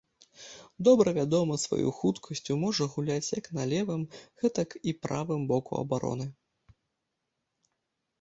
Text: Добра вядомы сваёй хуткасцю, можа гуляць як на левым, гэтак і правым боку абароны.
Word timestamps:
Добра 0.87 1.11
вядомы 1.17 1.55
сваёй 1.63 1.89
хуткасцю, 1.97 2.55
можа 2.63 2.87
гуляць 2.93 3.33
як 3.39 3.45
на 3.57 3.63
левым, 3.73 4.01
гэтак 4.45 4.69
і 4.93 4.95
правым 5.05 5.45
боку 5.53 5.71
абароны. 5.83 6.27